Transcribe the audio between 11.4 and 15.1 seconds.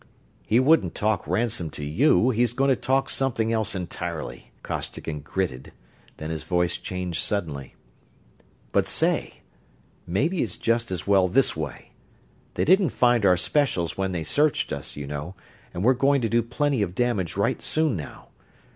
way. They didn't find our specials when they searched us, you